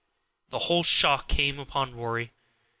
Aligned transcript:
The 0.49 0.57
whole 0.57 0.81
shock 0.81 1.27
came 1.27 1.59
upon 1.59 1.93
Rory. 1.93 2.31